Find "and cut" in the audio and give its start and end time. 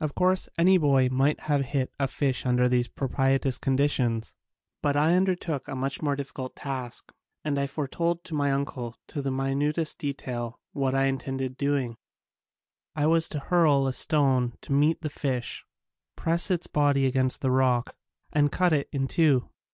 18.32-18.72